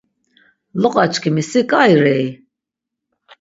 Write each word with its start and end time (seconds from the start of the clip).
Loqaçkimi 0.81 1.43
si 1.49 1.61
ǩai 1.71 1.93
rei? 2.03 2.25